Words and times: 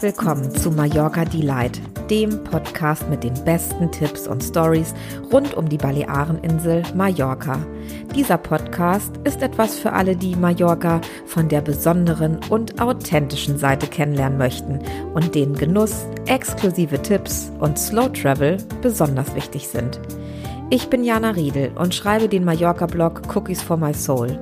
Herzlich 0.00 0.16
willkommen 0.16 0.48
zu 0.52 0.70
Mallorca 0.70 1.24
Delight, 1.24 1.80
dem 2.08 2.44
Podcast 2.44 3.10
mit 3.10 3.24
den 3.24 3.34
besten 3.44 3.90
Tipps 3.90 4.28
und 4.28 4.44
Stories 4.44 4.94
rund 5.32 5.54
um 5.54 5.68
die 5.68 5.76
Baleareninsel 5.76 6.84
Mallorca. 6.94 7.58
Dieser 8.14 8.38
Podcast 8.38 9.16
ist 9.24 9.42
etwas 9.42 9.76
für 9.76 9.92
alle, 9.92 10.14
die 10.14 10.36
Mallorca 10.36 11.00
von 11.26 11.48
der 11.48 11.62
besonderen 11.62 12.38
und 12.48 12.80
authentischen 12.80 13.58
Seite 13.58 13.88
kennenlernen 13.88 14.38
möchten 14.38 14.78
und 15.14 15.34
denen 15.34 15.56
Genuss, 15.56 16.06
exklusive 16.26 17.02
Tipps 17.02 17.50
und 17.58 17.76
Slow 17.76 18.08
Travel 18.12 18.58
besonders 18.80 19.34
wichtig 19.34 19.66
sind. 19.66 19.98
Ich 20.70 20.88
bin 20.88 21.02
Jana 21.02 21.30
Riedel 21.30 21.72
und 21.74 21.92
schreibe 21.92 22.28
den 22.28 22.44
Mallorca-Blog 22.44 23.22
Cookies 23.34 23.62
for 23.62 23.76
My 23.76 23.92
Soul. 23.92 24.38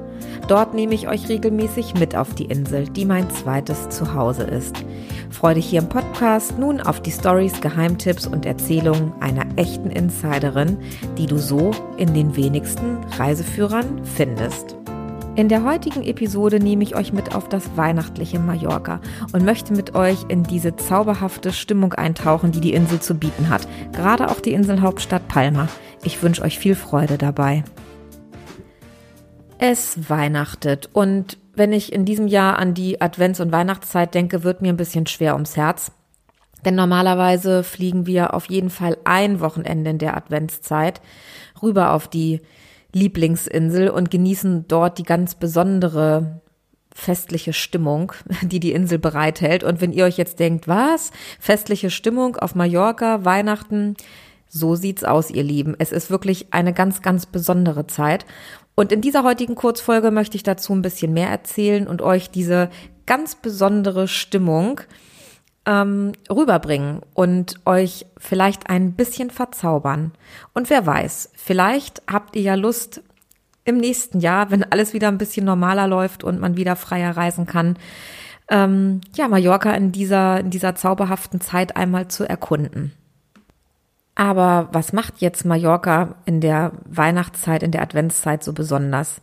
Dort 0.48 0.74
nehme 0.74 0.95
ich 0.95 1.09
euch 1.09 1.28
regelmäßig 1.28 1.95
mit 1.95 2.14
auf 2.14 2.34
die 2.34 2.45
Insel, 2.45 2.88
die 2.88 3.04
mein 3.04 3.28
zweites 3.30 3.88
Zuhause 3.88 4.45
ist. 4.45 4.77
Freue 5.28 5.56
dich 5.56 5.66
hier 5.66 5.80
im 5.80 5.88
Podcast 5.88 6.56
nun 6.59 6.80
auf 6.80 7.00
die 7.02 7.10
Stories, 7.10 7.60
Geheimtipps 7.60 8.28
und 8.28 8.46
Erzählungen 8.46 9.12
einer 9.20 9.45
echten 9.56 9.90
Insiderin, 9.90 10.78
die 11.18 11.27
du 11.27 11.38
so 11.38 11.73
in 11.96 12.14
den 12.14 12.37
wenigsten 12.37 12.98
Reiseführern 13.18 14.02
findest. 14.04 14.77
In 15.34 15.48
der 15.48 15.64
heutigen 15.64 16.02
Episode 16.04 16.60
nehme 16.60 16.84
ich 16.84 16.95
euch 16.96 17.12
mit 17.12 17.34
auf 17.34 17.48
das 17.48 17.76
weihnachtliche 17.76 18.38
Mallorca 18.38 19.01
und 19.32 19.45
möchte 19.45 19.74
mit 19.74 19.95
euch 19.96 20.24
in 20.28 20.45
diese 20.45 20.76
zauberhafte 20.76 21.52
Stimmung 21.52 21.92
eintauchen, 21.92 22.52
die 22.52 22.60
die 22.60 22.73
Insel 22.73 23.01
zu 23.01 23.16
bieten 23.16 23.51
hat. 23.51 23.66
Gerade 23.92 24.30
auch 24.30 24.40
die 24.40 24.52
Inselhauptstadt 24.52 25.26
Palma. 25.28 25.68
Ich 26.04 26.23
wünsche 26.23 26.42
euch 26.42 26.59
viel 26.59 26.76
Freude 26.76 27.18
dabei. 27.18 27.65
Es 29.59 30.10
weihnachtet 30.10 30.90
und 30.93 31.38
wenn 31.54 31.73
ich 31.73 31.93
in 31.93 32.04
diesem 32.04 32.29
Jahr 32.29 32.59
an 32.59 32.74
die 32.74 33.01
Advents- 33.01 33.40
und 33.40 33.51
Weihnachtszeit 33.51 34.15
denke, 34.15 34.45
wird 34.45 34.60
mir 34.60 34.68
ein 34.68 34.76
bisschen 34.76 35.07
schwer 35.07 35.32
ums 35.32 35.57
Herz. 35.57 35.90
Denn 36.65 36.74
normalerweise 36.74 37.63
fliegen 37.63 38.07
wir 38.07 38.35
auf 38.35 38.51
jeden 38.51 38.71
Fall 38.71 38.98
ein 39.04 39.40
Wochenende 39.40 39.90
in 39.90 39.98
der 39.98 40.16
Adventszeit 40.16 41.01
rüber 41.63 41.93
auf 41.93 42.09
die 42.09 42.43
Lieblingsinsel 42.93 43.88
und 43.88 44.10
genießen 44.10 44.66
dort 44.68 44.98
die 44.98 45.04
ganz 45.04 45.35
besondere 45.35 46.43
festliche 46.95 47.52
Stimmung, 47.52 48.13
die 48.43 48.60
die 48.60 48.73
Insel 48.73 48.98
bereithält. 48.98 49.65
Und 49.65 49.80
wenn 49.80 49.93
ihr 49.93 50.04
euch 50.04 50.18
jetzt 50.18 50.38
denkt, 50.38 50.68
was? 50.68 51.13
Festliche 51.41 51.91
Stimmung 51.91 52.37
auf 52.37 52.54
Mallorca, 52.54 53.24
Weihnachten? 53.24 53.96
So 54.48 54.74
sieht's 54.74 55.04
aus, 55.04 55.30
ihr 55.30 55.43
Lieben. 55.43 55.74
Es 55.79 55.93
ist 55.93 56.10
wirklich 56.10 56.52
eine 56.52 56.73
ganz, 56.73 57.02
ganz 57.02 57.26
besondere 57.26 57.87
Zeit. 57.87 58.26
Und 58.77 58.93
in 58.93 59.01
dieser 59.01 59.24
heutigen 59.24 59.55
Kurzfolge 59.55 60.10
möchte 60.10 60.37
ich 60.37 60.43
dazu 60.43 60.74
ein 60.74 60.82
bisschen 60.82 61.15
mehr 61.15 61.30
erzählen 61.30 61.88
und 61.88 62.02
euch 62.02 62.30
diese 62.30 62.69
ganz 63.07 63.35
besondere 63.35 64.06
Stimmung 64.06 64.82
ähm, 65.65 66.12
rüberbringen 66.31 67.00
und 67.15 67.59
euch 67.65 68.04
vielleicht 68.19 68.69
ein 68.69 68.93
bisschen 68.93 69.31
verzaubern. 69.31 70.12
Und 70.53 70.69
wer 70.69 70.84
weiß, 70.84 71.32
vielleicht 71.34 72.03
habt 72.06 72.37
ihr 72.37 72.43
ja 72.43 72.54
Lust 72.54 73.03
im 73.65 73.78
nächsten 73.78 74.21
Jahr, 74.21 74.50
wenn 74.50 74.71
alles 74.71 74.93
wieder 74.93 75.09
ein 75.09 75.19
bisschen 75.19 75.47
normaler 75.47 75.88
läuft 75.88 76.22
und 76.22 76.38
man 76.38 76.56
wieder 76.56 76.77
freier 76.77 77.16
reisen 77.16 77.47
kann, 77.47 77.78
ähm, 78.49 79.00
ja, 79.16 79.27
Mallorca 79.27 79.72
in 79.72 79.91
dieser, 79.91 80.41
in 80.41 80.50
dieser 80.50 80.77
zauberhaften 80.77 81.41
Zeit 81.41 81.77
einmal 81.77 82.09
zu 82.09 82.28
erkunden. 82.28 82.93
Aber 84.16 84.70
was 84.72 84.92
macht 84.92 85.19
jetzt 85.19 85.44
Mallorca 85.44 86.16
in 86.25 86.41
der 86.41 86.72
Weihnachtszeit, 86.86 87.62
in 87.62 87.70
der 87.70 87.82
Adventszeit 87.82 88.42
so 88.42 88.53
besonders? 88.53 89.20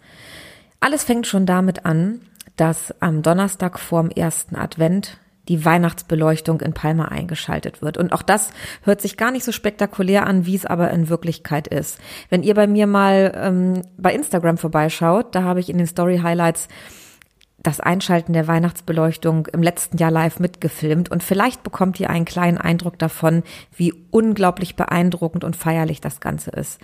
Alles 0.79 1.03
fängt 1.03 1.27
schon 1.27 1.45
damit 1.45 1.85
an, 1.85 2.21
dass 2.55 2.93
am 3.01 3.23
Donnerstag 3.23 3.79
vorm 3.79 4.09
ersten 4.09 4.55
Advent 4.55 5.17
die 5.49 5.65
Weihnachtsbeleuchtung 5.65 6.61
in 6.61 6.73
Palma 6.73 7.05
eingeschaltet 7.05 7.81
wird. 7.81 7.97
Und 7.97 8.13
auch 8.13 8.21
das 8.21 8.51
hört 8.83 9.01
sich 9.01 9.17
gar 9.17 9.31
nicht 9.31 9.43
so 9.43 9.51
spektakulär 9.51 10.25
an, 10.25 10.45
wie 10.45 10.55
es 10.55 10.65
aber 10.65 10.91
in 10.91 11.09
Wirklichkeit 11.09 11.67
ist. 11.67 11.99
Wenn 12.29 12.43
ihr 12.43 12.53
bei 12.53 12.67
mir 12.67 12.87
mal 12.87 13.33
ähm, 13.35 13.81
bei 13.97 14.13
Instagram 14.13 14.57
vorbeischaut, 14.57 15.35
da 15.35 15.43
habe 15.43 15.59
ich 15.59 15.69
in 15.69 15.77
den 15.79 15.87
Story 15.87 16.19
Highlights 16.19 16.69
das 17.63 17.79
Einschalten 17.79 18.33
der 18.33 18.47
Weihnachtsbeleuchtung 18.47 19.47
im 19.47 19.63
letzten 19.63 19.97
Jahr 19.97 20.11
live 20.11 20.39
mitgefilmt 20.39 21.09
und 21.09 21.23
vielleicht 21.23 21.63
bekommt 21.63 21.99
ihr 21.99 22.09
einen 22.09 22.25
kleinen 22.25 22.57
Eindruck 22.57 22.99
davon, 22.99 23.43
wie 23.75 23.93
unglaublich 24.11 24.75
beeindruckend 24.75 25.45
und 25.45 25.55
feierlich 25.55 26.01
das 26.01 26.19
Ganze 26.19 26.51
ist. 26.51 26.79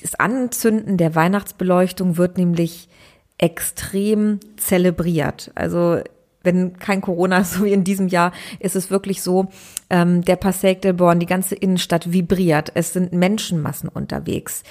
Das 0.00 0.14
Anzünden 0.14 0.96
der 0.96 1.16
Weihnachtsbeleuchtung 1.16 2.16
wird 2.16 2.38
nämlich 2.38 2.88
extrem 3.36 4.38
zelebriert. 4.56 5.50
Also 5.56 6.00
wenn 6.42 6.78
kein 6.78 7.00
Corona 7.00 7.44
so 7.44 7.64
wie 7.64 7.72
in 7.72 7.84
diesem 7.84 8.08
Jahr, 8.08 8.32
ist 8.58 8.76
es 8.76 8.90
wirklich 8.90 9.22
so, 9.22 9.48
ähm, 9.90 10.22
der 10.22 10.36
Passaic 10.36 10.82
del 10.82 10.94
Born, 10.94 11.20
die 11.20 11.26
ganze 11.26 11.54
Innenstadt 11.54 12.12
vibriert. 12.12 12.72
Es 12.74 12.92
sind 12.92 13.12
Menschenmassen 13.12 13.88
unterwegs. 13.88 14.62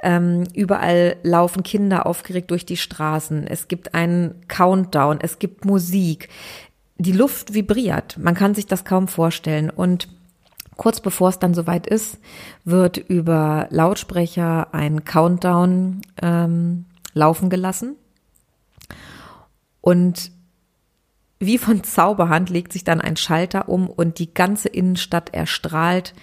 Ähm, 0.00 0.44
überall 0.54 1.16
laufen 1.22 1.62
Kinder 1.62 2.06
aufgeregt 2.06 2.50
durch 2.50 2.66
die 2.66 2.76
Straßen. 2.76 3.46
Es 3.46 3.68
gibt 3.68 3.94
einen 3.94 4.34
Countdown. 4.48 5.18
Es 5.20 5.38
gibt 5.38 5.64
Musik. 5.64 6.28
Die 6.98 7.12
Luft 7.12 7.54
vibriert. 7.54 8.18
Man 8.18 8.34
kann 8.34 8.54
sich 8.54 8.66
das 8.66 8.84
kaum 8.84 9.08
vorstellen. 9.08 9.70
Und 9.70 10.08
Kurz 10.78 11.00
bevor 11.00 11.28
es 11.28 11.40
dann 11.40 11.54
soweit 11.54 11.88
ist, 11.88 12.20
wird 12.64 12.98
über 12.98 13.66
Lautsprecher 13.70 14.72
ein 14.72 15.04
Countdown 15.04 16.02
ähm, 16.22 16.84
laufen 17.14 17.50
gelassen. 17.50 17.96
Und 19.80 20.30
wie 21.40 21.58
von 21.58 21.84
Zauberhand 21.84 22.50
legt 22.50 22.72
sich 22.72 22.84
dann 22.84 23.00
ein 23.00 23.16
Schalter 23.16 23.68
um 23.68 23.88
und 23.88 24.18
die 24.18 24.32
ganze 24.32 24.68
Innenstadt 24.68 25.32
erstrahlt 25.32 26.14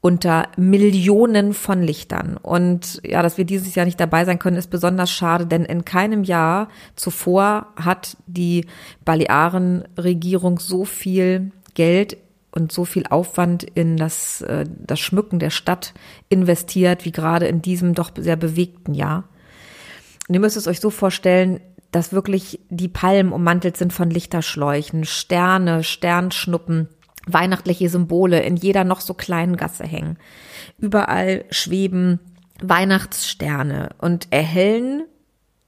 unter 0.00 0.48
Millionen 0.58 1.54
von 1.54 1.82
Lichtern. 1.82 2.36
Und 2.36 3.00
ja, 3.06 3.22
dass 3.22 3.38
wir 3.38 3.46
dieses 3.46 3.74
Jahr 3.74 3.86
nicht 3.86 3.98
dabei 3.98 4.26
sein 4.26 4.38
können, 4.38 4.58
ist 4.58 4.68
besonders 4.68 5.10
schade, 5.10 5.46
denn 5.46 5.64
in 5.64 5.86
keinem 5.86 6.24
Jahr 6.24 6.68
zuvor 6.94 7.68
hat 7.76 8.18
die 8.26 8.66
Balearenregierung 9.06 10.58
so 10.58 10.84
viel 10.84 11.52
Geld 11.72 12.18
und 12.50 12.70
so 12.70 12.84
viel 12.84 13.04
Aufwand 13.08 13.64
in 13.64 13.96
das, 13.96 14.42
äh, 14.42 14.66
das 14.68 15.00
Schmücken 15.00 15.38
der 15.38 15.50
Stadt 15.50 15.94
investiert, 16.28 17.06
wie 17.06 17.12
gerade 17.12 17.46
in 17.46 17.62
diesem 17.62 17.94
doch 17.94 18.10
sehr 18.14 18.36
bewegten 18.36 18.92
Jahr. 18.92 19.24
Und 20.28 20.34
ihr 20.34 20.40
müsst 20.40 20.58
es 20.58 20.68
euch 20.68 20.80
so 20.80 20.90
vorstellen, 20.90 21.60
dass 21.94 22.12
wirklich 22.12 22.58
die 22.70 22.88
Palmen 22.88 23.32
ummantelt 23.32 23.76
sind 23.76 23.92
von 23.92 24.10
Lichterschläuchen, 24.10 25.04
Sterne, 25.04 25.84
Sternschnuppen, 25.84 26.88
weihnachtliche 27.24 27.88
Symbole 27.88 28.40
in 28.40 28.56
jeder 28.56 28.82
noch 28.82 29.00
so 29.00 29.14
kleinen 29.14 29.56
Gasse 29.56 29.84
hängen. 29.84 30.18
Überall 30.78 31.44
schweben 31.50 32.18
Weihnachtssterne 32.60 33.90
und 33.98 34.26
erhellen 34.32 35.04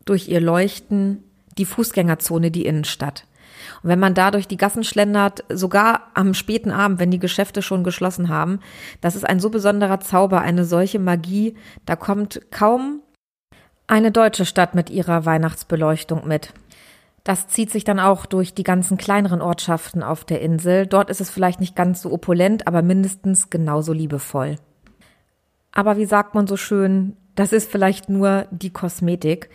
durch 0.05 0.27
ihr 0.29 0.41
Leuchten 0.41 1.23
die 1.59 1.65
Fußgängerzone, 1.65 2.51
die 2.51 2.67
Innenstadt. 2.67 3.25
Und 3.85 3.91
wenn 3.91 4.01
man 4.01 4.15
da 4.15 4.33
durch 4.33 4.49
die 4.49 4.57
Gassen 4.57 4.83
schlendert, 4.83 5.45
sogar 5.49 6.09
am 6.15 6.35
späten 6.35 6.73
Abend, 6.73 6.99
wenn 6.99 7.13
die 7.13 7.21
Geschäfte 7.21 7.63
schon 7.63 7.85
geschlossen 7.85 8.29
haben, 8.29 8.59
das 9.01 9.15
ist 9.15 9.25
ein 9.25 9.39
so 9.39 9.49
besonderer 9.49 10.01
Zauber, 10.01 10.41
eine 10.41 10.65
solche 10.65 10.99
Magie, 10.99 11.55
da 11.85 11.95
kommt 11.95 12.41
kaum 12.51 13.03
eine 13.87 14.11
deutsche 14.11 14.45
Stadt 14.47 14.75
mit 14.75 14.91
ihrer 14.91 15.25
Weihnachtsbeleuchtung 15.25 16.27
mit. 16.27 16.53
Das 17.25 17.49
zieht 17.49 17.71
sich 17.71 17.85
dann 17.85 17.99
auch 17.99 18.25
durch 18.27 18.55
die 18.55 18.63
ganzen 18.63 18.97
kleineren 18.97 19.43
Ortschaften 19.43 20.03
auf 20.03 20.25
der 20.25 20.41
Insel. 20.41 20.87
Dort 20.87 21.11
ist 21.11 21.21
es 21.21 21.31
vielleicht 21.31 21.61
nicht 21.61 21.75
ganz 21.75 22.03
so 22.03 22.13
opulent, 22.13 22.67
aber 22.69 22.83
mindestens 22.83 23.51
genauso 23.51 23.93
liebevoll. 23.93 24.57
Aber 25.73 25.97
wie 25.97 26.07
sagt 26.07 26.35
man 26.35 26.47
so 26.47 26.57
schön, 26.57 27.17
das 27.35 27.53
ist 27.53 27.71
vielleicht 27.71 28.09
nur 28.09 28.47
die 28.51 28.71
Kosmetik. 28.71 29.51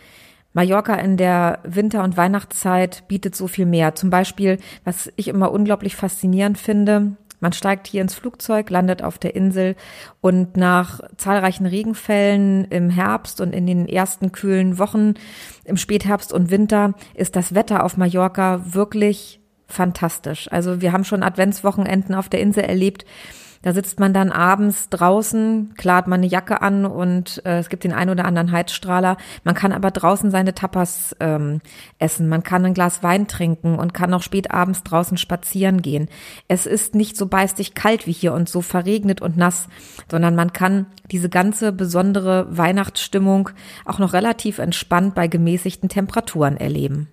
Mallorca 0.52 0.94
in 0.96 1.16
der 1.16 1.60
Winter- 1.64 2.04
und 2.04 2.16
Weihnachtszeit 2.16 3.08
bietet 3.08 3.34
so 3.34 3.46
viel 3.46 3.66
mehr. 3.66 3.94
Zum 3.94 4.10
Beispiel, 4.10 4.58
was 4.84 5.10
ich 5.16 5.28
immer 5.28 5.50
unglaublich 5.50 5.96
faszinierend 5.96 6.58
finde, 6.58 7.16
man 7.42 7.52
steigt 7.52 7.88
hier 7.88 8.02
ins 8.02 8.14
Flugzeug, 8.14 8.70
landet 8.70 9.02
auf 9.02 9.18
der 9.18 9.34
Insel 9.34 9.74
und 10.20 10.56
nach 10.56 11.00
zahlreichen 11.16 11.66
Regenfällen 11.66 12.66
im 12.66 12.88
Herbst 12.88 13.40
und 13.40 13.52
in 13.52 13.66
den 13.66 13.88
ersten 13.88 14.30
kühlen 14.30 14.78
Wochen 14.78 15.14
im 15.64 15.76
Spätherbst 15.76 16.32
und 16.32 16.50
Winter 16.50 16.94
ist 17.14 17.34
das 17.34 17.52
Wetter 17.52 17.82
auf 17.82 17.96
Mallorca 17.96 18.62
wirklich 18.72 19.40
fantastisch. 19.66 20.50
Also 20.52 20.80
wir 20.80 20.92
haben 20.92 21.04
schon 21.04 21.24
Adventswochenenden 21.24 22.14
auf 22.14 22.28
der 22.28 22.40
Insel 22.40 22.62
erlebt, 22.62 23.04
da 23.62 23.72
sitzt 23.72 24.00
man 24.00 24.12
dann 24.12 24.32
abends 24.32 24.88
draußen, 24.90 25.74
klar 25.76 25.98
hat 25.98 26.08
man 26.08 26.20
eine 26.20 26.26
Jacke 26.26 26.62
an 26.62 26.84
und 26.84 27.40
äh, 27.46 27.58
es 27.58 27.68
gibt 27.68 27.84
den 27.84 27.92
einen 27.92 28.10
oder 28.10 28.24
anderen 28.24 28.50
Heizstrahler. 28.50 29.16
Man 29.44 29.54
kann 29.54 29.72
aber 29.72 29.92
draußen 29.92 30.30
seine 30.30 30.54
Tapas 30.54 31.16
ähm, 31.20 31.60
essen. 31.98 32.28
Man 32.28 32.42
kann 32.42 32.64
ein 32.64 32.74
Glas 32.74 33.02
Wein 33.02 33.28
trinken 33.28 33.78
und 33.78 33.94
kann 33.94 34.12
auch 34.14 34.22
spät 34.22 34.50
abends 34.50 34.82
draußen 34.82 35.16
spazieren 35.16 35.80
gehen. 35.80 36.08
Es 36.48 36.66
ist 36.66 36.96
nicht 36.96 37.16
so 37.16 37.26
beistig 37.26 37.74
kalt 37.74 38.06
wie 38.08 38.12
hier 38.12 38.34
und 38.34 38.48
so 38.48 38.62
verregnet 38.62 39.22
und 39.22 39.36
nass, 39.36 39.68
sondern 40.10 40.34
man 40.34 40.52
kann 40.52 40.86
diese 41.12 41.28
ganze 41.28 41.72
besondere 41.72 42.46
Weihnachtsstimmung 42.56 43.50
auch 43.84 44.00
noch 44.00 44.12
relativ 44.12 44.58
entspannt 44.58 45.14
bei 45.14 45.28
gemäßigten 45.28 45.88
Temperaturen 45.88 46.56
erleben. 46.56 47.08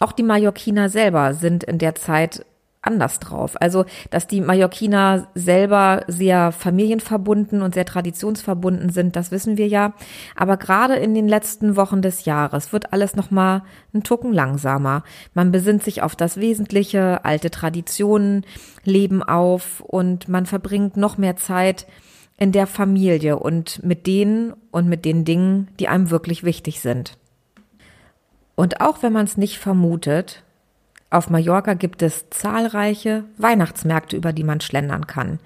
Auch 0.00 0.12
die 0.12 0.22
Mallorquiner 0.22 0.88
selber 0.88 1.34
sind 1.34 1.64
in 1.64 1.78
der 1.78 1.94
Zeit 1.94 2.44
anders 2.82 3.18
drauf. 3.18 3.60
Also, 3.60 3.84
dass 4.10 4.26
die 4.26 4.40
Mallorquiner 4.40 5.28
selber 5.34 6.04
sehr 6.06 6.52
familienverbunden 6.52 7.62
und 7.62 7.74
sehr 7.74 7.84
traditionsverbunden 7.84 8.90
sind, 8.90 9.16
das 9.16 9.30
wissen 9.30 9.56
wir 9.56 9.66
ja. 9.66 9.94
Aber 10.36 10.56
gerade 10.56 10.94
in 10.94 11.14
den 11.14 11.28
letzten 11.28 11.76
Wochen 11.76 12.02
des 12.02 12.24
Jahres 12.24 12.72
wird 12.72 12.92
alles 12.92 13.16
nochmal 13.16 13.62
ein 13.92 14.02
Tucken 14.02 14.32
langsamer. 14.32 15.02
Man 15.34 15.50
besinnt 15.50 15.82
sich 15.82 16.02
auf 16.02 16.14
das 16.14 16.38
Wesentliche, 16.38 17.24
alte 17.24 17.50
Traditionen 17.50 18.44
leben 18.84 19.22
auf 19.22 19.80
und 19.80 20.28
man 20.28 20.46
verbringt 20.46 20.96
noch 20.96 21.18
mehr 21.18 21.36
Zeit 21.36 21.86
in 22.38 22.52
der 22.52 22.68
Familie 22.68 23.38
und 23.38 23.82
mit 23.82 24.06
denen 24.06 24.54
und 24.70 24.88
mit 24.88 25.04
den 25.04 25.24
Dingen, 25.24 25.68
die 25.80 25.88
einem 25.88 26.10
wirklich 26.10 26.44
wichtig 26.44 26.80
sind. 26.80 27.18
Und 28.54 28.80
auch 28.80 29.02
wenn 29.02 29.12
man 29.12 29.24
es 29.24 29.36
nicht 29.36 29.58
vermutet, 29.58 30.44
auf 31.10 31.30
Mallorca 31.30 31.74
gibt 31.74 32.02
es 32.02 32.28
zahlreiche 32.30 33.24
Weihnachtsmärkte, 33.38 34.16
über 34.16 34.32
die 34.32 34.44
man 34.44 34.60
schlendern 34.60 35.06
kann. 35.06 35.38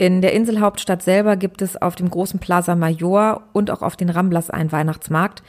In 0.00 0.20
der 0.20 0.32
Inselhauptstadt 0.32 1.02
selber 1.02 1.36
gibt 1.36 1.60
es 1.62 1.80
auf 1.80 1.96
dem 1.96 2.08
großen 2.08 2.38
Plaza 2.38 2.76
Major 2.76 3.42
und 3.52 3.70
auch 3.70 3.82
auf 3.82 3.96
den 3.96 4.10
Ramblas 4.10 4.48
einen 4.50 4.70
Weihnachtsmarkt. 4.70 5.42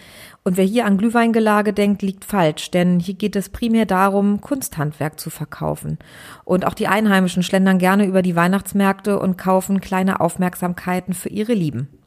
Und 0.43 0.57
wer 0.57 0.65
hier 0.65 0.85
an 0.85 0.97
Glühweingelage 0.97 1.73
denkt, 1.73 2.01
liegt 2.01 2.25
falsch, 2.25 2.71
denn 2.71 2.99
hier 2.99 3.13
geht 3.13 3.35
es 3.35 3.49
primär 3.49 3.85
darum, 3.85 4.41
Kunsthandwerk 4.41 5.19
zu 5.19 5.29
verkaufen. 5.29 5.99
Und 6.45 6.65
auch 6.65 6.73
die 6.73 6.87
Einheimischen 6.87 7.43
schlendern 7.43 7.77
gerne 7.77 8.05
über 8.05 8.23
die 8.23 8.35
Weihnachtsmärkte 8.35 9.19
und 9.19 9.37
kaufen 9.37 9.81
kleine 9.81 10.19
Aufmerksamkeiten 10.19 11.13
für 11.13 11.29
ihre 11.29 11.53
Lieben. 11.53 11.98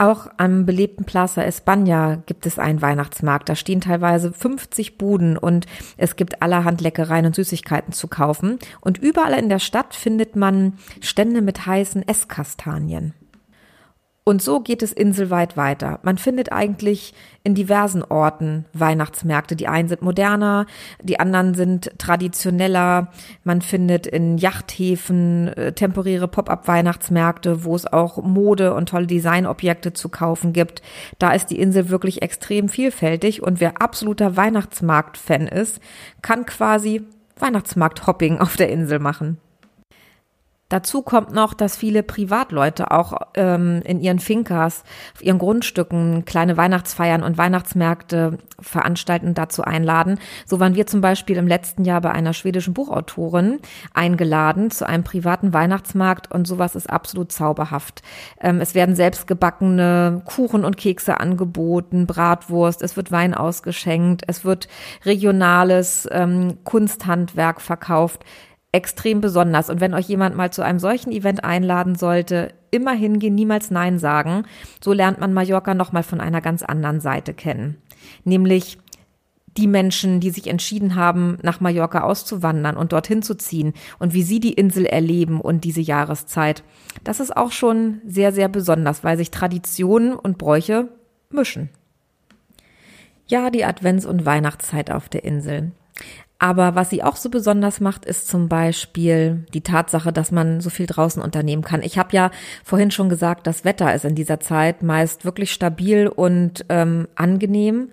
Auch 0.00 0.28
am 0.38 0.64
belebten 0.64 1.04
Plaza 1.04 1.42
España 1.42 2.22
gibt 2.24 2.46
es 2.46 2.58
einen 2.58 2.80
Weihnachtsmarkt. 2.80 3.50
Da 3.50 3.54
stehen 3.54 3.82
teilweise 3.82 4.32
50 4.32 4.96
Buden 4.96 5.36
und 5.36 5.66
es 5.98 6.16
gibt 6.16 6.40
allerhand 6.40 6.80
Leckereien 6.80 7.26
und 7.26 7.34
Süßigkeiten 7.34 7.92
zu 7.92 8.08
kaufen. 8.08 8.58
Und 8.80 8.96
überall 8.96 9.34
in 9.38 9.50
der 9.50 9.58
Stadt 9.58 9.94
findet 9.94 10.36
man 10.36 10.78
Stände 11.02 11.42
mit 11.42 11.66
heißen 11.66 12.08
Esskastanien. 12.08 13.12
Und 14.30 14.40
so 14.40 14.60
geht 14.60 14.84
es 14.84 14.92
inselweit 14.92 15.56
weiter. 15.56 15.98
Man 16.04 16.16
findet 16.16 16.52
eigentlich 16.52 17.14
in 17.42 17.56
diversen 17.56 18.04
Orten 18.04 18.64
Weihnachtsmärkte. 18.72 19.56
Die 19.56 19.66
einen 19.66 19.88
sind 19.88 20.02
moderner, 20.02 20.66
die 21.02 21.18
anderen 21.18 21.54
sind 21.54 21.90
traditioneller. 21.98 23.08
Man 23.42 23.60
findet 23.60 24.06
in 24.06 24.38
Yachthäfen 24.38 25.48
äh, 25.48 25.72
temporäre 25.72 26.28
Pop-up-Weihnachtsmärkte, 26.28 27.64
wo 27.64 27.74
es 27.74 27.92
auch 27.92 28.22
Mode 28.22 28.72
und 28.74 28.90
tolle 28.90 29.08
Designobjekte 29.08 29.94
zu 29.94 30.08
kaufen 30.08 30.52
gibt. 30.52 30.80
Da 31.18 31.32
ist 31.32 31.46
die 31.46 31.58
Insel 31.58 31.88
wirklich 31.88 32.22
extrem 32.22 32.68
vielfältig 32.68 33.42
und 33.42 33.58
wer 33.58 33.82
absoluter 33.82 34.36
Weihnachtsmarkt-Fan 34.36 35.48
ist, 35.48 35.80
kann 36.22 36.46
quasi 36.46 37.02
Weihnachtsmarkt-Hopping 37.36 38.38
auf 38.38 38.56
der 38.56 38.70
Insel 38.70 39.00
machen. 39.00 39.38
Dazu 40.70 41.02
kommt 41.02 41.32
noch, 41.32 41.52
dass 41.52 41.76
viele 41.76 42.04
Privatleute 42.04 42.92
auch 42.92 43.12
ähm, 43.34 43.82
in 43.84 44.00
ihren 44.00 44.20
Finkas, 44.20 44.84
auf 45.14 45.22
ihren 45.22 45.38
Grundstücken 45.38 46.24
kleine 46.24 46.56
Weihnachtsfeiern 46.56 47.24
und 47.24 47.36
Weihnachtsmärkte 47.36 48.38
veranstalten 48.60 49.26
und 49.26 49.38
dazu 49.38 49.62
einladen. 49.62 50.20
So 50.46 50.60
waren 50.60 50.76
wir 50.76 50.86
zum 50.86 51.00
Beispiel 51.00 51.36
im 51.38 51.48
letzten 51.48 51.84
Jahr 51.84 52.00
bei 52.00 52.12
einer 52.12 52.34
schwedischen 52.34 52.72
Buchautorin 52.72 53.58
eingeladen 53.94 54.70
zu 54.70 54.86
einem 54.86 55.02
privaten 55.02 55.52
Weihnachtsmarkt 55.52 56.30
und 56.30 56.46
sowas 56.46 56.76
ist 56.76 56.88
absolut 56.88 57.32
zauberhaft. 57.32 58.02
Ähm, 58.40 58.60
es 58.60 58.76
werden 58.76 58.94
selbstgebackene 58.94 60.22
Kuchen 60.24 60.64
und 60.64 60.76
Kekse 60.76 61.18
angeboten, 61.18 62.06
Bratwurst, 62.06 62.82
es 62.82 62.96
wird 62.96 63.10
Wein 63.10 63.34
ausgeschenkt, 63.34 64.22
es 64.28 64.44
wird 64.44 64.68
regionales 65.04 66.08
ähm, 66.12 66.58
Kunsthandwerk 66.62 67.60
verkauft 67.60 68.24
extrem 68.72 69.20
besonders. 69.20 69.68
Und 69.70 69.80
wenn 69.80 69.94
euch 69.94 70.08
jemand 70.08 70.36
mal 70.36 70.52
zu 70.52 70.62
einem 70.62 70.78
solchen 70.78 71.12
Event 71.12 71.44
einladen 71.44 71.96
sollte, 71.96 72.52
immer 72.70 72.92
hingehen, 72.92 73.34
niemals 73.34 73.70
Nein 73.70 73.98
sagen. 73.98 74.44
So 74.82 74.92
lernt 74.92 75.20
man 75.20 75.32
Mallorca 75.32 75.74
nochmal 75.74 76.02
von 76.02 76.20
einer 76.20 76.40
ganz 76.40 76.62
anderen 76.62 77.00
Seite 77.00 77.34
kennen. 77.34 77.76
Nämlich 78.24 78.78
die 79.56 79.66
Menschen, 79.66 80.20
die 80.20 80.30
sich 80.30 80.46
entschieden 80.46 80.94
haben, 80.94 81.36
nach 81.42 81.60
Mallorca 81.60 82.02
auszuwandern 82.02 82.76
und 82.76 82.92
dorthin 82.92 83.22
zu 83.22 83.36
ziehen 83.36 83.74
und 83.98 84.14
wie 84.14 84.22
sie 84.22 84.38
die 84.38 84.52
Insel 84.52 84.86
erleben 84.86 85.40
und 85.40 85.64
diese 85.64 85.80
Jahreszeit. 85.80 86.62
Das 87.02 87.18
ist 87.18 87.36
auch 87.36 87.50
schon 87.50 88.00
sehr, 88.06 88.32
sehr 88.32 88.48
besonders, 88.48 89.02
weil 89.02 89.16
sich 89.16 89.32
Traditionen 89.32 90.14
und 90.14 90.38
Bräuche 90.38 90.88
mischen. 91.30 91.70
Ja, 93.26 93.50
die 93.50 93.64
Advents- 93.64 94.06
und 94.06 94.24
Weihnachtszeit 94.24 94.90
auf 94.90 95.08
der 95.08 95.24
Insel. 95.24 95.72
Aber 96.42 96.74
was 96.74 96.88
sie 96.88 97.02
auch 97.02 97.16
so 97.16 97.28
besonders 97.28 97.80
macht, 97.80 98.06
ist 98.06 98.26
zum 98.26 98.48
Beispiel 98.48 99.44
die 99.52 99.60
Tatsache, 99.60 100.10
dass 100.10 100.32
man 100.32 100.62
so 100.62 100.70
viel 100.70 100.86
draußen 100.86 101.22
unternehmen 101.22 101.62
kann. 101.62 101.82
Ich 101.82 101.98
habe 101.98 102.16
ja 102.16 102.30
vorhin 102.64 102.90
schon 102.90 103.10
gesagt, 103.10 103.46
das 103.46 103.66
Wetter 103.66 103.94
ist 103.94 104.06
in 104.06 104.14
dieser 104.14 104.40
Zeit 104.40 104.82
meist 104.82 105.26
wirklich 105.26 105.52
stabil 105.52 106.08
und 106.08 106.64
ähm, 106.70 107.08
angenehm. 107.14 107.90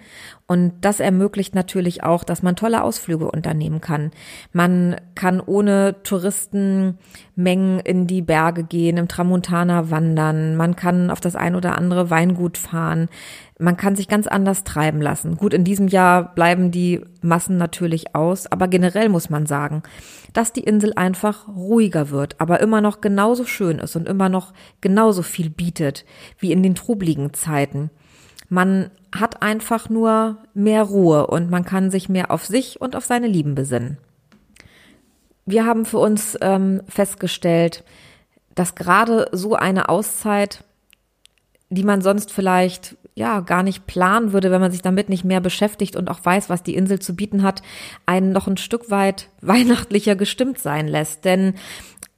Und 0.47 0.75
das 0.79 1.01
ermöglicht 1.01 1.55
natürlich 1.55 2.03
auch, 2.03 2.23
dass 2.23 2.41
man 2.41 2.55
tolle 2.55 2.81
Ausflüge 2.81 3.29
unternehmen 3.29 3.81
kann. 3.81 4.11
Man 4.53 4.95
kann 5.13 5.41
ohne 5.41 5.97
Touristenmengen 6.03 7.81
in 7.81 8.07
die 8.07 8.21
Berge 8.21 8.63
gehen, 8.63 8.95
im 8.95 9.09
Tramontana 9.09 9.91
wandern. 9.91 10.55
Man 10.55 10.77
kann 10.77 11.11
auf 11.11 11.19
das 11.19 11.35
ein 11.35 11.53
oder 11.53 11.77
andere 11.77 12.09
Weingut 12.09 12.57
fahren. 12.57 13.09
Man 13.59 13.75
kann 13.75 13.95
sich 13.95 14.07
ganz 14.07 14.27
anders 14.27 14.63
treiben 14.63 15.01
lassen. 15.01 15.35
Gut, 15.35 15.53
in 15.53 15.63
diesem 15.63 15.87
Jahr 15.87 16.35
bleiben 16.35 16.69
die 16.69 17.01
Massen 17.21 17.57
natürlich 17.57 18.15
aus, 18.15 18.45
aber 18.51 18.67
generell 18.67 19.09
muss 19.09 19.31
man 19.31 19.47
sagen, 19.47 19.81
dass 20.33 20.53
die 20.53 20.63
Insel 20.63 20.93
einfach 20.95 21.47
ruhiger 21.47 22.11
wird, 22.11 22.39
aber 22.39 22.59
immer 22.59 22.81
noch 22.81 23.01
genauso 23.01 23.45
schön 23.45 23.79
ist 23.79 23.95
und 23.95 24.07
immer 24.07 24.29
noch 24.29 24.53
genauso 24.79 25.23
viel 25.23 25.49
bietet 25.49 26.05
wie 26.37 26.51
in 26.51 26.61
den 26.61 26.75
trubligen 26.75 27.33
Zeiten. 27.33 27.89
Man 28.47 28.91
hat 29.13 29.41
einfach 29.41 29.89
nur 29.89 30.37
mehr 30.53 30.83
Ruhe 30.83 31.27
und 31.27 31.49
man 31.49 31.65
kann 31.65 31.89
sich 31.89 32.09
mehr 32.09 32.29
auf 32.29 32.45
sich 32.45 32.79
und 32.79 32.95
auf 32.95 33.05
seine 33.05 33.27
Lieben 33.27 33.55
besinnen. 33.55 33.97
Wir 35.45 35.65
haben 35.65 35.85
für 35.85 35.97
uns 35.97 36.37
ähm, 36.41 36.81
festgestellt, 36.87 37.83
dass 38.53 38.75
gerade 38.75 39.29
so 39.31 39.55
eine 39.55 39.89
Auszeit, 39.89 40.63
die 41.69 41.83
man 41.83 42.01
sonst 42.01 42.31
vielleicht 42.31 42.97
ja 43.17 43.39
gar 43.39 43.63
nicht 43.63 43.87
planen 43.87 44.31
würde, 44.31 44.51
wenn 44.51 44.61
man 44.61 44.71
sich 44.71 44.83
damit 44.83 45.09
nicht 45.09 45.23
mehr 45.23 45.41
beschäftigt 45.41 45.95
und 45.95 46.07
auch 46.07 46.19
weiß, 46.23 46.51
was 46.51 46.61
die 46.61 46.75
Insel 46.75 46.99
zu 46.99 47.15
bieten 47.15 47.41
hat, 47.41 47.63
einen 48.05 48.31
noch 48.31 48.47
ein 48.47 48.57
Stück 48.57 48.91
weit 48.91 49.29
weihnachtlicher 49.41 50.15
gestimmt 50.15 50.59
sein 50.59 50.87
lässt. 50.87 51.25
Denn 51.25 51.55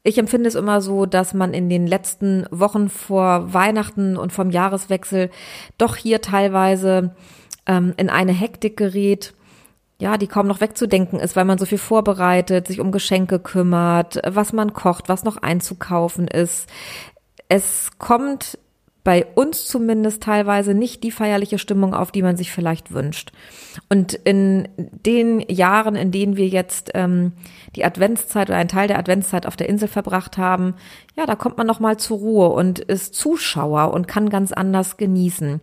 ich 0.04 0.18
empfinde 0.18 0.50
es 0.50 0.56
immer 0.56 0.82
so, 0.82 1.06
dass 1.06 1.34
man 1.34 1.54
in 1.54 1.70
den 1.70 1.88
letzten 1.88 2.46
Wochen 2.52 2.90
vor 2.90 3.54
Weihnachten 3.54 4.18
und 4.18 4.34
vom 4.34 4.50
Jahreswechsel 4.50 5.30
doch 5.78 5.96
hier 5.96 6.22
teilweise 6.22 7.16
ähm, 7.66 7.94
in 7.96 8.10
eine 8.10 8.34
Hektik 8.34 8.76
gerät, 8.76 9.34
ja, 10.02 10.18
die 10.18 10.28
kaum 10.28 10.48
noch 10.48 10.60
wegzudenken 10.60 11.20
ist, 11.20 11.36
weil 11.38 11.46
man 11.46 11.58
so 11.58 11.66
viel 11.66 11.78
vorbereitet, 11.78 12.68
sich 12.68 12.82
um 12.82 12.92
Geschenke 12.92 13.40
kümmert, 13.40 14.20
was 14.26 14.52
man 14.52 14.74
kocht, 14.74 15.08
was 15.08 15.24
noch 15.24 15.38
einzukaufen 15.38 16.28
ist. 16.28 16.70
Es 17.48 17.92
kommt 18.00 18.58
bei 19.04 19.26
uns 19.36 19.66
zumindest 19.66 20.24
teilweise 20.24 20.74
nicht 20.74 21.04
die 21.04 21.12
feierliche 21.12 21.58
Stimmung 21.58 21.94
auf, 21.94 22.12
die 22.12 22.22
man 22.22 22.36
sich 22.36 22.52
vielleicht 22.52 22.94
wünscht. 22.94 23.32
Und 23.88 24.14
in 24.14 24.68
den 24.78 25.40
Jahren, 25.48 25.96
in 25.96 26.12
denen 26.12 26.36
wir 26.36 26.48
jetzt 26.48 26.92
ähm, 26.96 27.32
die 27.76 27.86
Adventszeit 27.86 28.50
oder 28.50 28.58
einen 28.58 28.68
Teil 28.68 28.88
der 28.90 29.00
Adventszeit 29.00 29.46
auf 29.46 29.56
der 29.56 29.70
Insel 29.70 29.88
verbracht 29.88 30.38
haben, 30.38 30.76
ja, 31.16 31.26
da 31.26 31.36
kommt 31.36 31.58
man 31.58 31.68
noch 31.68 31.80
mal 31.80 31.98
zur 31.98 32.18
Ruhe 32.18 32.50
und 32.50 32.80
ist 32.80 33.16
Zuschauer 33.16 33.94
und 33.94 34.08
kann 34.08 34.30
ganz 34.30 34.52
anders 34.52 34.98
genießen 34.98 35.62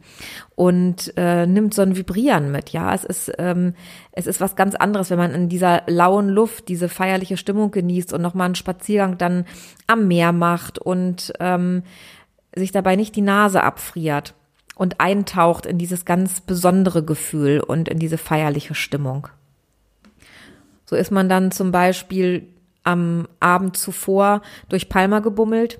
und 0.54 1.12
äh, 1.16 1.46
nimmt 1.46 1.74
so 1.74 1.82
ein 1.82 1.96
Vibrieren 1.96 2.50
mit. 2.50 2.70
Ja, 2.70 2.94
es 2.94 3.04
ist 3.04 3.32
ähm, 3.38 3.74
es 4.12 4.26
ist 4.26 4.40
was 4.40 4.56
ganz 4.56 4.74
anderes, 4.74 5.10
wenn 5.10 5.18
man 5.18 5.34
in 5.34 5.48
dieser 5.48 5.82
lauen 5.86 6.28
Luft 6.28 6.68
diese 6.68 6.88
feierliche 6.88 7.36
Stimmung 7.36 7.70
genießt 7.70 8.14
und 8.14 8.22
noch 8.22 8.34
mal 8.34 8.46
einen 8.46 8.54
Spaziergang 8.54 9.18
dann 9.18 9.44
am 9.86 10.08
Meer 10.08 10.32
macht 10.32 10.78
und 10.78 11.32
ähm, 11.38 11.82
sich 12.56 12.72
dabei 12.72 12.96
nicht 12.96 13.14
die 13.14 13.22
Nase 13.22 13.62
abfriert 13.62 14.34
und 14.74 15.00
eintaucht 15.00 15.66
in 15.66 15.78
dieses 15.78 16.04
ganz 16.04 16.40
besondere 16.40 17.04
Gefühl 17.04 17.60
und 17.60 17.88
in 17.88 17.98
diese 17.98 18.18
feierliche 18.18 18.74
Stimmung. 18.74 19.28
So 20.84 20.96
ist 20.96 21.10
man 21.10 21.28
dann 21.28 21.50
zum 21.50 21.72
Beispiel 21.72 22.46
am 22.84 23.28
Abend 23.40 23.76
zuvor 23.76 24.42
durch 24.68 24.88
Palma 24.88 25.20
gebummelt 25.20 25.78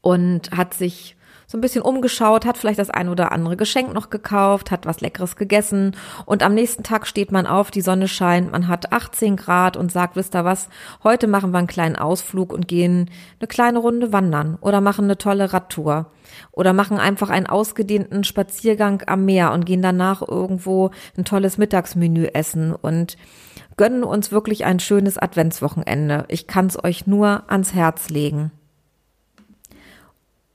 und 0.00 0.50
hat 0.50 0.74
sich 0.74 1.16
so 1.46 1.56
ein 1.56 1.60
bisschen 1.60 1.82
umgeschaut, 1.82 2.44
hat 2.44 2.58
vielleicht 2.58 2.78
das 2.78 2.90
ein 2.90 3.08
oder 3.08 3.32
andere 3.32 3.56
Geschenk 3.56 3.94
noch 3.94 4.10
gekauft, 4.10 4.70
hat 4.70 4.86
was 4.86 5.00
Leckeres 5.00 5.36
gegessen 5.36 5.96
und 6.24 6.42
am 6.42 6.54
nächsten 6.54 6.82
Tag 6.82 7.06
steht 7.06 7.30
man 7.32 7.46
auf, 7.46 7.70
die 7.70 7.80
Sonne 7.80 8.08
scheint, 8.08 8.50
man 8.50 8.68
hat 8.68 8.92
18 8.92 9.36
Grad 9.36 9.76
und 9.76 9.92
sagt, 9.92 10.16
wisst 10.16 10.34
ihr 10.34 10.44
was, 10.44 10.68
heute 11.04 11.26
machen 11.26 11.52
wir 11.52 11.58
einen 11.58 11.66
kleinen 11.66 11.96
Ausflug 11.96 12.52
und 12.52 12.66
gehen 12.66 13.10
eine 13.38 13.48
kleine 13.48 13.78
Runde 13.78 14.12
wandern 14.12 14.58
oder 14.60 14.80
machen 14.80 15.04
eine 15.04 15.18
tolle 15.18 15.52
Radtour 15.52 16.10
oder 16.52 16.72
machen 16.72 16.98
einfach 16.98 17.30
einen 17.30 17.46
ausgedehnten 17.46 18.24
Spaziergang 18.24 19.02
am 19.06 19.24
Meer 19.24 19.52
und 19.52 19.66
gehen 19.66 19.82
danach 19.82 20.22
irgendwo 20.26 20.90
ein 21.16 21.24
tolles 21.24 21.58
Mittagsmenü 21.58 22.26
essen 22.26 22.74
und 22.74 23.16
gönnen 23.76 24.04
uns 24.04 24.32
wirklich 24.32 24.64
ein 24.64 24.80
schönes 24.80 25.18
Adventswochenende. 25.18 26.24
Ich 26.28 26.46
kann 26.46 26.66
es 26.66 26.82
euch 26.82 27.06
nur 27.06 27.44
ans 27.48 27.74
Herz 27.74 28.08
legen. 28.08 28.50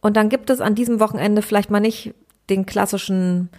Und 0.02 0.18
dann 0.18 0.30
gibt 0.30 0.50
es 0.50 0.62
an 0.62 0.76
diesem 0.76 1.00
Wochenende 1.00 1.42
vielleicht 1.42 1.70
mal 1.70 1.80
nicht 1.80 2.14
den 2.50 2.66
klassischen 2.66 3.50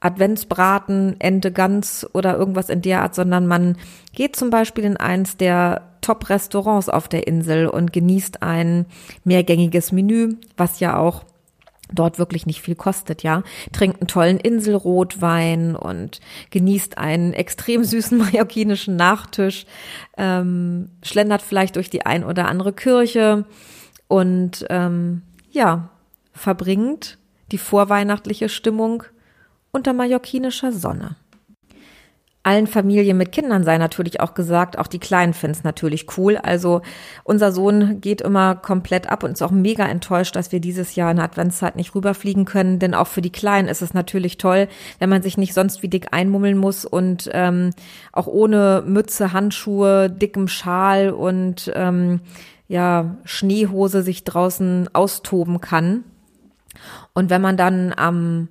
Adventsbraten, 0.00 1.16
Ente 1.20 1.52
Gans 1.52 2.06
oder 2.12 2.36
irgendwas 2.36 2.68
in 2.68 2.82
der 2.82 3.02
Art, 3.02 3.14
sondern 3.14 3.46
man 3.46 3.76
geht 4.12 4.34
zum 4.36 4.50
Beispiel 4.50 4.84
in 4.84 4.96
eins 4.96 5.36
der 5.36 5.88
Top-Restaurants 6.00 6.88
auf 6.88 7.08
der 7.08 7.28
Insel 7.28 7.68
und 7.68 7.92
genießt 7.92 8.42
ein 8.42 8.86
mehrgängiges 9.22 9.92
Menü, 9.92 10.34
was 10.56 10.80
ja 10.80 10.96
auch 10.96 11.24
dort 11.94 12.18
wirklich 12.18 12.46
nicht 12.46 12.62
viel 12.62 12.74
kostet, 12.74 13.22
ja. 13.22 13.42
Trinkt 13.72 14.00
einen 14.00 14.08
tollen 14.08 14.38
Inselrotwein 14.38 15.76
und 15.76 16.20
genießt 16.50 16.98
einen 16.98 17.32
extrem 17.32 17.84
süßen 17.84 18.18
mallorquinischen 18.18 18.96
Nachtisch, 18.96 19.66
ähm, 20.16 20.88
schlendert 21.02 21.42
vielleicht 21.42 21.76
durch 21.76 21.90
die 21.90 22.04
ein 22.04 22.24
oder 22.24 22.48
andere 22.48 22.72
Kirche 22.72 23.44
und 24.08 24.66
ähm, 24.68 25.22
ja, 25.52 25.90
verbringt 26.32 27.18
die 27.52 27.58
vorweihnachtliche 27.58 28.48
Stimmung 28.48 29.04
unter 29.70 29.92
mallorquinischer 29.92 30.72
Sonne. 30.72 31.16
Allen 32.44 32.66
Familien 32.66 33.16
mit 33.18 33.30
Kindern 33.30 33.62
sei 33.62 33.78
natürlich 33.78 34.20
auch 34.20 34.34
gesagt, 34.34 34.76
auch 34.76 34.88
die 34.88 34.98
Kleinen 34.98 35.32
finden 35.32 35.58
es 35.58 35.62
natürlich 35.62 36.18
cool. 36.18 36.36
Also 36.36 36.82
unser 37.22 37.52
Sohn 37.52 38.00
geht 38.00 38.20
immer 38.20 38.56
komplett 38.56 39.08
ab 39.08 39.22
und 39.22 39.32
ist 39.32 39.42
auch 39.42 39.52
mega 39.52 39.86
enttäuscht, 39.86 40.34
dass 40.34 40.50
wir 40.50 40.58
dieses 40.58 40.96
Jahr 40.96 41.12
in 41.12 41.18
der 41.18 41.26
Adventszeit 41.26 41.76
nicht 41.76 41.94
rüberfliegen 41.94 42.44
können. 42.44 42.80
Denn 42.80 42.94
auch 42.94 43.06
für 43.06 43.22
die 43.22 43.30
Kleinen 43.30 43.68
ist 43.68 43.80
es 43.80 43.94
natürlich 43.94 44.38
toll, 44.38 44.66
wenn 44.98 45.08
man 45.08 45.22
sich 45.22 45.38
nicht 45.38 45.54
sonst 45.54 45.84
wie 45.84 45.88
dick 45.88 46.08
einmummeln 46.10 46.58
muss 46.58 46.84
und 46.84 47.30
ähm, 47.32 47.70
auch 48.12 48.26
ohne 48.26 48.82
Mütze, 48.84 49.32
Handschuhe, 49.32 50.10
dickem 50.10 50.48
Schal 50.48 51.10
und 51.10 51.70
ähm, 51.76 52.22
ja, 52.72 53.18
Schneehose 53.24 54.02
sich 54.02 54.24
draußen 54.24 54.88
austoben 54.94 55.60
kann. 55.60 56.04
Und 57.12 57.28
wenn 57.28 57.42
man 57.42 57.58
dann 57.58 57.92
am 57.94 58.48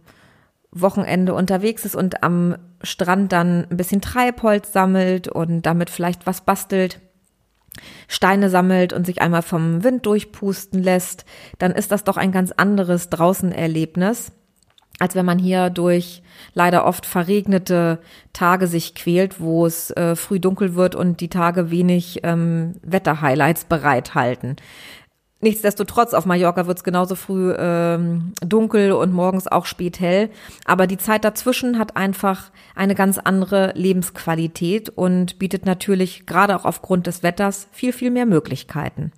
Wochenende 0.71 1.33
unterwegs 1.33 1.85
ist 1.85 1.95
und 1.95 2.21
am 2.21 2.55
Strand 2.83 3.31
dann 3.31 3.65
ein 3.71 3.77
bisschen 3.77 3.99
Treibholz 3.99 4.71
sammelt 4.73 5.27
und 5.27 5.63
damit 5.63 5.89
vielleicht 5.89 6.27
was 6.27 6.41
bastelt, 6.41 7.01
Steine 8.07 8.51
sammelt 8.51 8.93
und 8.93 9.07
sich 9.07 9.23
einmal 9.23 9.41
vom 9.41 9.83
Wind 9.83 10.05
durchpusten 10.05 10.83
lässt, 10.83 11.25
dann 11.57 11.71
ist 11.71 11.91
das 11.91 12.03
doch 12.03 12.17
ein 12.17 12.31
ganz 12.31 12.51
anderes 12.51 13.09
Draußenerlebnis, 13.09 14.33
als 15.01 15.15
wenn 15.15 15.25
man 15.25 15.39
hier 15.39 15.71
durch 15.71 16.21
leider 16.53 16.85
oft 16.85 17.07
verregnete 17.07 17.97
Tage 18.33 18.67
sich 18.67 18.93
quält, 18.93 19.39
wo 19.39 19.65
es 19.65 19.89
äh, 19.91 20.15
früh 20.15 20.39
dunkel 20.39 20.75
wird 20.75 20.93
und 20.93 21.21
die 21.21 21.27
Tage 21.27 21.71
wenig 21.71 22.19
ähm, 22.21 22.75
Wetterhighlights 22.83 23.65
bereithalten. 23.65 24.57
Nichtsdestotrotz, 25.39 26.13
auf 26.13 26.27
Mallorca 26.27 26.67
wird 26.67 26.77
es 26.77 26.83
genauso 26.83 27.15
früh 27.15 27.51
ähm, 27.57 28.33
dunkel 28.45 28.91
und 28.91 29.11
morgens 29.11 29.47
auch 29.47 29.65
spät 29.65 29.99
hell. 29.99 30.29
Aber 30.65 30.85
die 30.85 30.99
Zeit 30.99 31.25
dazwischen 31.25 31.79
hat 31.79 31.97
einfach 31.97 32.51
eine 32.75 32.93
ganz 32.93 33.17
andere 33.17 33.73
Lebensqualität 33.73 34.89
und 34.89 35.39
bietet 35.39 35.65
natürlich 35.65 36.27
gerade 36.27 36.55
auch 36.55 36.65
aufgrund 36.65 37.07
des 37.07 37.23
Wetters 37.23 37.67
viel, 37.71 37.91
viel 37.91 38.11
mehr 38.11 38.27
Möglichkeiten. 38.27 39.11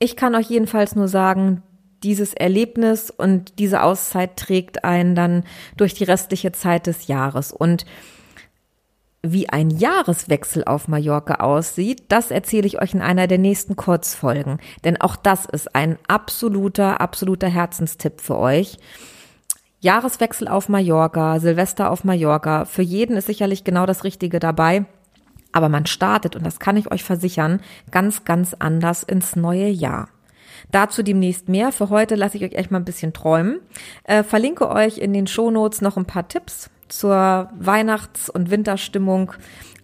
Ich 0.00 0.16
kann 0.16 0.34
euch 0.34 0.50
jedenfalls 0.50 0.96
nur 0.96 1.06
sagen, 1.06 1.62
dieses 2.06 2.34
Erlebnis 2.34 3.10
und 3.10 3.58
diese 3.58 3.82
Auszeit 3.82 4.36
trägt 4.36 4.84
einen 4.84 5.16
dann 5.16 5.42
durch 5.76 5.92
die 5.92 6.04
restliche 6.04 6.52
Zeit 6.52 6.86
des 6.86 7.08
Jahres. 7.08 7.50
Und 7.50 7.84
wie 9.22 9.48
ein 9.48 9.70
Jahreswechsel 9.70 10.62
auf 10.64 10.86
Mallorca 10.86 11.36
aussieht, 11.36 12.04
das 12.08 12.30
erzähle 12.30 12.68
ich 12.68 12.80
euch 12.80 12.94
in 12.94 13.02
einer 13.02 13.26
der 13.26 13.38
nächsten 13.38 13.74
Kurzfolgen. 13.74 14.60
Denn 14.84 15.00
auch 15.00 15.16
das 15.16 15.46
ist 15.46 15.74
ein 15.74 15.98
absoluter, 16.06 17.00
absoluter 17.00 17.48
Herzenstipp 17.48 18.20
für 18.20 18.38
euch. 18.38 18.78
Jahreswechsel 19.80 20.46
auf 20.46 20.68
Mallorca, 20.68 21.40
Silvester 21.40 21.90
auf 21.90 22.04
Mallorca. 22.04 22.66
Für 22.66 22.82
jeden 22.82 23.16
ist 23.16 23.26
sicherlich 23.26 23.64
genau 23.64 23.84
das 23.84 24.04
Richtige 24.04 24.38
dabei. 24.38 24.86
Aber 25.50 25.68
man 25.68 25.86
startet, 25.86 26.36
und 26.36 26.46
das 26.46 26.60
kann 26.60 26.76
ich 26.76 26.92
euch 26.92 27.02
versichern, 27.02 27.60
ganz, 27.90 28.24
ganz 28.24 28.54
anders 28.54 29.02
ins 29.02 29.34
neue 29.34 29.68
Jahr. 29.68 30.08
Dazu 30.70 31.02
demnächst 31.02 31.48
mehr. 31.48 31.72
Für 31.72 31.90
heute 31.90 32.14
lasse 32.14 32.36
ich 32.36 32.44
euch 32.44 32.54
echt 32.54 32.70
mal 32.70 32.78
ein 32.78 32.84
bisschen 32.84 33.12
träumen. 33.12 33.60
Äh, 34.04 34.22
verlinke 34.22 34.68
euch 34.68 34.98
in 34.98 35.12
den 35.12 35.26
Shownotes 35.26 35.80
noch 35.80 35.96
ein 35.96 36.06
paar 36.06 36.28
Tipps 36.28 36.70
zur 36.88 37.50
Weihnachts- 37.58 38.30
und 38.30 38.50
Winterstimmung 38.50 39.32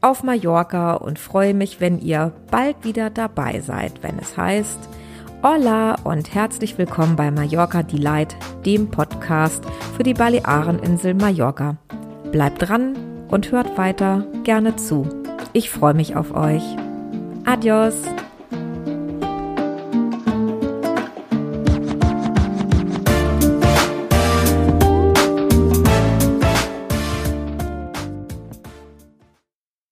auf 0.01 0.23
Mallorca 0.23 0.95
und 0.95 1.19
freue 1.19 1.55
mich, 1.55 1.81
wenn 1.81 1.99
ihr 1.99 2.33
bald 2.51 2.85
wieder 2.85 3.11
dabei 3.11 3.61
seid, 3.61 4.03
wenn 4.03 4.19
es 4.19 4.37
heißt 4.37 4.89
Hola 5.45 5.97
und 6.05 6.33
herzlich 6.37 6.79
willkommen 6.79 7.17
bei 7.17 7.33
Mallorca 7.33 7.83
Delight, 7.83 8.37
dem 8.65 8.93
Podcast 8.93 9.65
für 9.97 10.05
die 10.05 10.15
Baleareninsel 10.15 11.15
Mallorca. 11.15 11.79
Bleibt 12.31 12.63
dran 12.63 12.95
und 13.29 13.51
hört 13.51 13.77
weiter 13.77 14.25
gerne 14.45 14.77
zu. 14.77 15.09
Ich 15.53 15.69
freue 15.69 15.95
mich 15.95 16.15
auf 16.15 16.33
euch. 16.33 16.63
Adios! 17.45 17.97